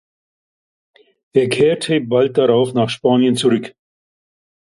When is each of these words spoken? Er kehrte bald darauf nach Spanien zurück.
Er 1.33 1.47
kehrte 1.47 2.01
bald 2.01 2.35
darauf 2.39 2.73
nach 2.73 2.89
Spanien 2.89 3.35
zurück. 3.35 3.75